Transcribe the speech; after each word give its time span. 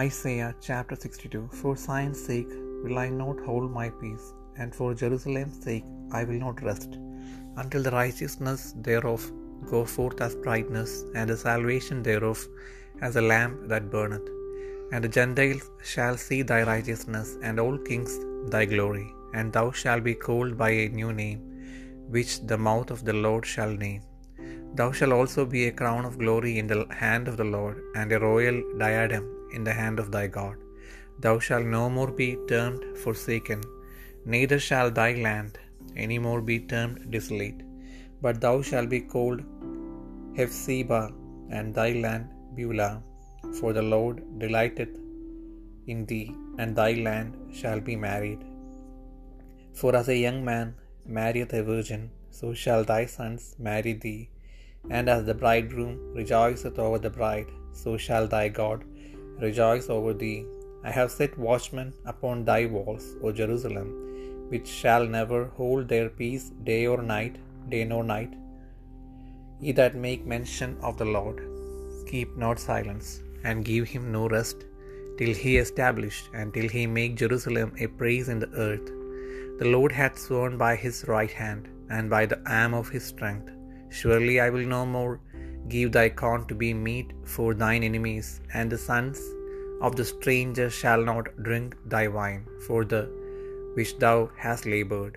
Isaiah 0.00 0.54
chapter 0.66 0.94
62 0.94 1.48
For 1.58 1.70
Zion's 1.82 2.22
sake 2.28 2.50
will 2.82 2.98
I 3.02 3.08
not 3.20 3.38
hold 3.46 3.68
my 3.76 3.88
peace, 4.00 4.24
and 4.58 4.74
for 4.78 4.88
Jerusalem's 5.02 5.58
sake 5.66 5.86
I 6.18 6.22
will 6.28 6.40
not 6.46 6.58
rest, 6.68 6.90
until 7.62 7.82
the 7.86 7.94
righteousness 8.02 8.62
thereof 8.88 9.22
go 9.70 9.80
forth 9.94 10.18
as 10.26 10.34
brightness, 10.46 10.90
and 11.14 11.30
the 11.30 11.36
salvation 11.44 12.02
thereof 12.08 12.40
as 13.06 13.16
a 13.16 13.26
lamp 13.32 13.56
that 13.70 13.88
burneth. 13.94 14.28
And 14.92 15.02
the 15.04 15.12
Gentiles 15.18 15.64
shall 15.92 16.18
see 16.26 16.40
thy 16.50 16.60
righteousness, 16.72 17.30
and 17.46 17.58
all 17.64 17.78
kings 17.88 18.16
thy 18.56 18.64
glory, 18.74 19.08
and 19.36 19.50
thou 19.56 19.66
shalt 19.80 20.04
be 20.10 20.16
called 20.26 20.54
by 20.64 20.70
a 20.82 20.90
new 21.00 21.14
name, 21.22 21.40
which 22.16 22.34
the 22.52 22.60
mouth 22.68 22.90
of 22.96 23.02
the 23.08 23.18
Lord 23.28 23.46
shall 23.54 23.74
name. 23.86 24.04
Thou 24.78 24.90
shalt 24.98 25.16
also 25.20 25.44
be 25.56 25.64
a 25.68 25.76
crown 25.80 26.04
of 26.10 26.20
glory 26.26 26.54
in 26.62 26.68
the 26.74 26.82
hand 27.04 27.26
of 27.32 27.38
the 27.40 27.50
Lord, 27.56 27.78
and 28.00 28.12
a 28.12 28.22
royal 28.28 28.60
diadem 28.84 29.26
in 29.54 29.64
the 29.68 29.76
hand 29.80 29.98
of 30.02 30.10
thy 30.16 30.26
God. 30.38 30.56
Thou 31.24 31.34
shalt 31.46 31.68
no 31.78 31.84
more 31.96 32.10
be 32.22 32.30
termed 32.52 32.82
forsaken, 33.04 33.60
neither 34.34 34.58
shall 34.68 34.90
thy 34.98 35.10
land 35.26 35.52
any 36.04 36.18
more 36.26 36.40
be 36.50 36.58
termed 36.72 36.98
desolate, 37.14 37.60
but 38.24 38.40
thou 38.44 38.56
shalt 38.68 38.90
be 38.96 39.00
called 39.14 39.40
Hephzibah, 40.38 41.06
and 41.56 41.74
thy 41.78 41.90
land 42.04 42.26
Beulah, 42.56 42.94
for 43.58 43.70
the 43.76 43.86
Lord 43.94 44.16
delighteth 44.42 44.94
in 45.92 46.00
thee, 46.10 46.28
and 46.58 46.70
thy 46.80 46.92
land 47.06 47.32
shall 47.58 47.80
be 47.88 47.96
married. 48.08 48.42
For 49.80 49.92
as 50.00 50.08
a 50.14 50.22
young 50.26 50.40
man 50.50 50.68
marrieth 51.18 51.52
a 51.60 51.62
virgin, 51.72 52.02
so 52.38 52.48
shall 52.62 52.84
thy 52.90 53.02
sons 53.16 53.44
marry 53.68 53.94
thee. 54.04 54.22
And 54.96 55.08
as 55.14 55.22
the 55.28 55.38
bridegroom 55.42 55.94
rejoiceth 56.18 56.78
over 56.86 56.98
the 57.04 57.14
bride, 57.18 57.50
so 57.82 57.92
shall 58.06 58.26
thy 58.34 58.46
God 58.60 58.80
rejoice 59.44 59.88
over 59.96 60.12
thee. 60.22 60.46
I 60.88 60.90
have 60.98 61.10
set 61.10 61.36
watchmen 61.46 61.88
upon 62.12 62.44
thy 62.44 62.66
walls, 62.66 63.04
O 63.22 63.32
Jerusalem, 63.40 63.88
which 64.50 64.68
shall 64.80 65.04
never 65.18 65.40
hold 65.60 65.88
their 65.88 66.08
peace 66.20 66.46
day 66.70 66.82
or 66.86 67.00
night, 67.02 67.36
day 67.72 67.84
nor 67.92 68.04
night. 68.04 68.34
Ye 69.60 69.72
that 69.80 70.04
make 70.06 70.32
mention 70.34 70.72
of 70.88 70.96
the 71.00 71.10
Lord, 71.16 71.38
keep 72.10 72.36
not 72.44 72.66
silence, 72.70 73.08
and 73.44 73.68
give 73.70 73.86
him 73.94 74.04
no 74.16 74.24
rest, 74.36 74.58
till 75.18 75.34
he 75.44 75.52
establish, 75.64 76.18
and 76.38 76.54
till 76.54 76.68
he 76.76 76.84
make 76.98 77.20
Jerusalem 77.22 77.70
a 77.84 77.88
praise 78.00 78.28
in 78.34 78.40
the 78.44 78.52
earth. 78.68 78.88
The 79.60 79.70
Lord 79.74 79.92
hath 80.00 80.18
sworn 80.26 80.54
by 80.66 80.74
his 80.84 80.98
right 81.14 81.34
hand, 81.42 81.64
and 81.96 82.10
by 82.16 82.24
the 82.26 82.40
arm 82.60 82.74
of 82.80 82.88
his 82.94 83.06
strength. 83.12 83.50
Surely 83.98 84.36
I 84.44 84.50
will 84.54 84.66
no 84.76 84.82
more 84.96 85.14
give 85.74 85.92
thy 85.92 86.08
corn 86.08 86.46
to 86.48 86.54
be 86.54 86.72
meat 86.86 87.12
for 87.34 87.48
thine 87.62 87.84
enemies, 87.90 88.40
and 88.54 88.70
the 88.70 88.82
sons 88.88 89.20
of 89.86 89.96
the 89.98 90.06
stranger 90.14 90.68
shall 90.80 91.02
not 91.10 91.28
drink 91.46 91.76
thy 91.94 92.04
wine 92.18 92.42
for 92.66 92.80
the 92.92 93.02
which 93.76 93.92
thou 94.04 94.16
hast 94.42 94.64
labored. 94.74 95.14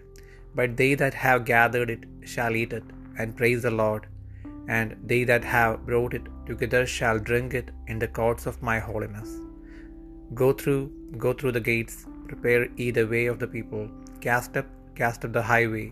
But 0.57 0.75
they 0.79 0.91
that 1.01 1.13
have 1.25 1.49
gathered 1.55 1.89
it 1.95 2.03
shall 2.33 2.55
eat 2.61 2.73
it, 2.79 2.87
and 3.17 3.37
praise 3.39 3.61
the 3.65 3.75
Lord. 3.83 4.05
And 4.77 4.95
they 5.11 5.21
that 5.29 5.45
have 5.55 5.85
brought 5.89 6.13
it 6.17 6.25
together 6.49 6.83
shall 6.85 7.19
drink 7.29 7.53
it 7.59 7.69
in 7.91 7.99
the 7.99 8.13
courts 8.19 8.45
of 8.51 8.61
my 8.69 8.77
holiness. 8.89 9.31
Go 10.41 10.49
through, 10.53 10.83
go 11.25 11.31
through 11.33 11.53
the 11.53 11.67
gates, 11.71 12.05
prepare 12.27 12.63
ye 12.81 12.91
the 12.91 13.07
way 13.13 13.25
of 13.31 13.39
the 13.39 13.51
people, 13.55 13.89
cast 14.25 14.57
up, 14.61 14.67
cast 14.99 15.25
up 15.25 15.33
the 15.33 15.41
highway, 15.53 15.87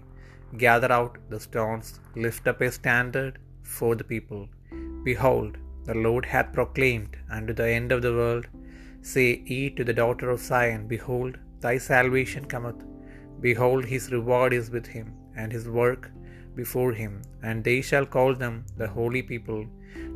gather 0.65 0.91
out 0.91 1.17
the 1.31 1.39
stones, 1.47 1.99
lift 2.25 2.47
up 2.51 2.61
a 2.61 2.71
standard 2.71 3.39
for 3.77 3.91
the 3.99 4.09
people. 4.13 4.43
Behold, 5.09 5.53
the 5.87 5.97
Lord 6.07 6.25
hath 6.33 6.55
proclaimed 6.57 7.13
unto 7.37 7.53
the 7.59 7.69
end 7.79 7.91
of 7.95 8.01
the 8.05 8.15
world, 8.19 8.45
say 9.13 9.27
ye 9.51 9.61
to 9.77 9.83
the 9.89 9.99
daughter 10.01 10.29
of 10.33 10.45
Zion, 10.49 10.83
Behold, 10.95 11.33
thy 11.65 11.75
salvation 11.91 12.45
cometh. 12.53 12.81
Behold, 13.47 13.83
his 13.93 14.11
reward 14.17 14.53
is 14.59 14.69
with 14.75 14.87
him, 14.97 15.07
and 15.39 15.51
his 15.57 15.67
work 15.81 16.03
before 16.61 16.91
him, 17.01 17.13
and 17.47 17.63
they 17.67 17.79
shall 17.89 18.07
call 18.15 18.31
them 18.43 18.55
the 18.81 18.91
holy 18.97 19.23
people, 19.31 19.61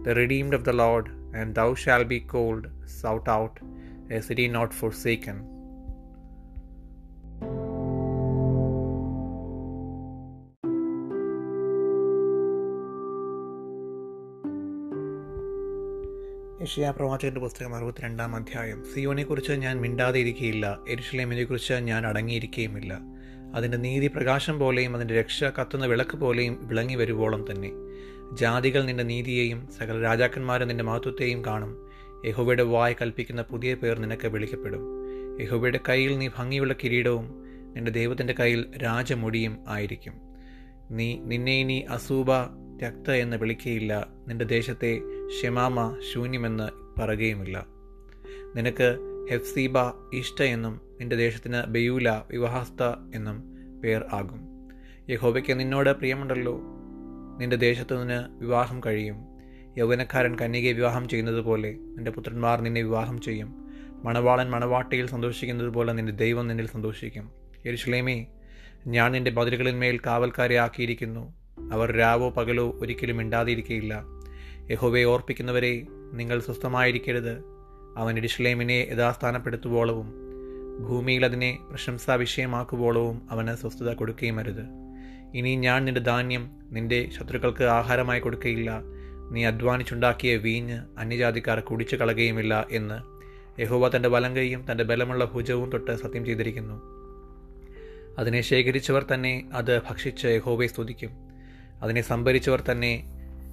the 0.05 0.15
redeemed 0.21 0.55
of 0.57 0.65
the 0.67 0.77
Lord, 0.83 1.07
and 1.39 1.55
thou 1.55 1.69
shalt 1.83 2.07
be 2.15 2.21
called, 2.33 2.65
sought 2.99 3.27
out, 3.37 3.57
a 4.17 4.21
city 4.27 4.47
not 4.57 4.73
forsaken. 4.81 5.37
യഷിയ 16.61 16.93
പ്രവാചകന്റെ 16.97 17.41
പുസ്തകം 17.41 17.75
അറുപത്തിരണ്ടാം 17.75 18.35
അധ്യായം. 18.35 18.83
സിയോനെക്കുറിച്ച് 18.93 19.51
ഞാൻ 19.51 19.81
മിണ്ടാതെ 19.81 20.19
ഇരിക്കുകയില്ല 20.19 20.79
എരുഷലേമിനെക്കുറിച്ച് 20.89 21.73
ഞാൻ 21.73 22.07
അടങ്ങിയിരിക്കുകയുമില്ല 22.07 22.99
അതിന്റെ 23.55 23.77
നീതി 23.77 24.07
പ്രകാശം 24.07 24.59
പോലെയും 24.59 24.95
അതിന്റെ 24.95 25.19
രക്ഷ 25.19 25.43
കത്തുന്ന 25.43 25.85
വിളക്ക് 25.85 26.17
പോലെയും 26.17 26.67
വിളങ്ങി 26.67 26.95
വരുവോളം 26.95 27.45
തന്നെ. 27.51 27.71
ജാതികൾ 28.33 28.83
നിന്റെ 28.83 29.03
നീതിയെയും 29.03 29.67
സകല 29.79 30.01
രാജാക്കന്മാരും 30.01 30.67
നിന്റെ 30.67 30.83
മഹത്വത്തെയും 30.83 31.45
കാണും. 31.45 31.89
യഹോവയുടെ 32.25 32.63
വായ് 32.63 32.95
കൽപ്പിക്കുന്ന 33.01 33.41
പുതിയ 33.41 33.73
പേർ 33.73 33.99
നിനക്ക് 33.99 34.27
വിളിക്കപ്പെടും. 34.27 34.83
യഹോവയുടെ 35.41 35.79
കയ്യിൽ 35.89 36.17
നീ 36.17 36.29
ഭംഗിയുള്ള 36.37 36.75
കിരീടവും 36.83 37.43
നിന്റെ 37.75 37.91
ദൈവത്തിന്റെ 37.91 38.33
കയ്യിൽ 38.39 38.65
രാജമുടിയും 38.83 39.57
ആയിരിക്കും. 39.67 40.13
നീ 40.91 41.19
നിന്നെ 41.19 41.63
നീ 41.63 41.81
അസൂബ 41.89 42.27
രക്ത 42.83 43.11
എന്ന് 43.11 43.37
വിളിക്കുകയില്ല 43.37 44.07
നിന്റെ 44.27 44.45
ദേശത്തെ 44.45 44.99
ഷെമാമ 45.41 45.97
ശൂന്യമെന്ന് 46.13 46.99
പറയുകയുമില്ല. 46.99 47.65
നിനക്ക് 48.55 48.97
ഹെഫ്സീബ 49.31 49.79
ഇഷ്ട 50.13 50.43
എന്നും 50.43 50.81
നിന്റെ 50.99 51.15
ദേശത്തിന് 51.15 51.63
ബെയൂല 51.67 52.21
വിവാഹസ്ഥ 52.31 52.83
എന്നും 53.15 53.43
പേർ 53.81 54.05
ആകും. 54.13 54.39
യഹോബയ്ക്ക് 55.09 55.59
നിന്നോട് 55.59 55.89
പ്രിയമുണ്ടല്ലോ. 55.89 56.61
നിന്റെ 57.37 57.55
ദേശത്തു 57.55 57.95
നിന്ന് 57.95 58.43
വിവാഹം 58.43 58.81
കഴിയും. 58.85 59.15
യൗവനക്കാരൻ 59.77 60.35
കന്യകയെ 60.35 60.73
വിവാഹം 60.73 61.07
ചെയ്യുന്നത് 61.07 61.41
പോലെ 61.41 61.71
നിന്റെ 61.71 62.11
പുത്രന്മാർ 62.11 62.61
നിന്നെ 62.61 62.81
വിവാഹം 62.81 63.21
ചെയ്യും. 63.21 63.69
മണവാളൻ 64.03 64.51
മണവാട്ടിയിൽ 64.51 65.07
സന്തോഷിക്കുന്നത് 65.07 65.69
പോലെ 65.69 65.93
നിന്റെ 65.93 66.11
ദൈവം 66.11 66.47
നിന്നിൽ 66.47 66.67
സന്തോഷിക്കും. 66.67 67.31
യെരുഷലേമേ 67.65 68.27
ഞാൻ 68.87 69.11
നിന്റെ 69.11 69.31
ബതിലുകളിന്മേൽ 69.31 69.97
കാവൽക്കാരെ 69.97 70.55
ആക്കിയിരിക്കുന്നു 70.55 71.40
അവർ 71.71 71.91
രാവോ 71.91 72.29
പകലോ 72.29 72.71
ഒരിക്കലും 72.79 73.17
മിണ്ടാതിരിക്കയില്ല. 73.17 74.03
യഹോവയെ 74.71 75.03
ഓർപ്പിക്കുന്നവരെ 75.03 75.87
നിങ്ങൾ 76.13 76.39
സ്വസ്ഥമായിരിക്കരുത്. 76.39 77.43
അവൻ 77.97 78.17
ഇടിഷ്ലേമിനെ 78.17 78.87
യഥാസ്ഥാനപ്പെടുത്തുവോളവും 78.91 80.13
ഭൂമിയിൽ 80.89 81.25
അതിനെ 81.25 81.59
പ്രശംസാ 81.69 82.13
വിഷയമാക്കുവോളവും 82.13 83.27
അവന് 83.31 83.55
സ്വസ്ഥത 83.55 83.93
കൊടുക്കുകയും 83.93 84.39
അരുത്. 84.39 84.81
ഇനി 85.35 85.55
ഞാൻ 85.55 85.85
നിന്റെ 85.85 86.01
ധാന്യം 86.01 86.51
നിന്റെ 86.71 87.09
ശത്രുക്കൾക്ക് 87.19 87.63
ആഹാരമായി 87.63 88.19
കൊടുക്കുകയില്ല 88.19 88.81
നീ 89.31 89.45
അധ്വാനിച്ചുണ്ടാക്കിയ 89.45 90.37
വീഞ്ഞ് 90.37 90.81
അന്യജാതിക്കാർ 90.97 91.59
കുടിച്ചു 91.59 91.95
കളകുകയുമില്ല 91.95 92.67
എന്ന് 92.71 93.21
യഹോവ 93.61 93.95
തന്റെ 93.95 94.09
വലം 94.09 94.35
കൈയും 94.35 94.71
തന്റെ 94.71 94.83
ബലമുള്ള 94.83 95.25
ഭുജവും 95.25 95.69
തൊട്ട് 95.69 95.95
സത്യം 95.95 96.25
ചെയ്തിരിക്കുന്നു. 96.25 96.81
അതിനെ 98.19 98.41
ശേഖരിച്ചവർ 98.41 99.03
തന്നെ 99.03 99.49
അത് 99.53 99.79
ഭക്ഷിച്ച് 99.79 100.27
യഹോവയെ 100.27 100.67
സ്തുതിക്കും. 100.67 101.30
അതിനെ 101.81 102.01
സംഭരിച്ചവർ 102.01 102.63
തന്നെ 102.71 103.03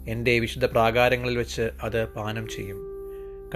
എന്റെ 0.08 0.38
വിശുദ്ധ 0.38 0.66
പ്രാകാരങ്ങളിൽ 0.66 1.38
വെച്ച് 1.38 1.62
അത് 1.82 2.08
പാനം 2.08 2.48
ചെയ്യും. 2.48 2.76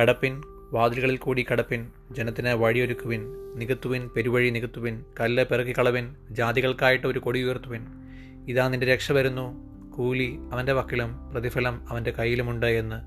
കടപ്പിൻ 0.01 0.43
വാതിലുകളിൽ 0.73 1.17
കൂടി 1.17 1.47
കടപ്പിൻ 1.53 1.87
ജനത്തിന് 2.11 2.49
വഴിയൊരുക്കുവിൻ 2.49 3.25
നികത്തുവിൻ 3.55 4.11
പെരുവഴി 4.17 4.51
നികത്തുവിൻ 4.51 5.05
കല്ല് 5.21 5.45
പിറക്കിക്കളവിൻ 5.45 6.17
ജാതികൾക്കായിട്ട് 6.31 7.07
ഒരു 7.07 7.19
കൊടി 7.19 7.43
ഉയർത്തുവിൻ. 7.43 7.87
ഇതാ 8.49 8.69
നിന്റെ 8.69 8.87
രക്ഷ 8.87 9.13
വരുന്നു. 9.13 9.73
കൂലി 9.97 10.39
അവന്റെ 10.53 10.73
വക്കിലും 10.73 11.31
പ്രതിഫലം 11.33 11.89
അവന്റെ 11.89 12.11
കയ്യിലുമുണ്ട് 12.11 12.67
എന്ന് 12.67 12.99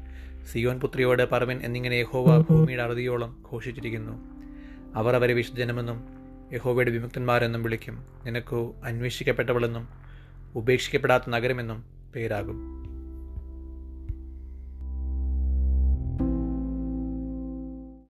സിയോൻ 0.47 0.79
പുത്രിയോട് 0.79 1.29
പറവൻ 1.29 1.59
എന്നിങ്ങനെ 1.63 1.95
യഹോവ 1.95 2.41
ഭൂമിയുടെ 2.41 2.83
അറുതിയോളം 2.83 3.43
ഘോഷിച്ചിരിക്കുന്നു. 3.51 4.11
അവർ 4.95 5.15
അവരെ 5.15 5.33
വിശുദ്ധജനമെന്നും 5.33 6.03
യഹോവയുടെ 6.53 6.91
വിമുക്തന്മാരെന്നും 6.91 7.63
വിളിക്കും. 7.63 8.05
നിനക്കു 8.25 8.75
അന്വേഷിക്കപ്പെട്ടവളെന്നും 8.83 10.04
ഉപേക്ഷിക്കപ്പെടാത്ത 10.55 11.29
നഗരമെന്നും 11.29 11.83
പേരാകും 12.15 12.74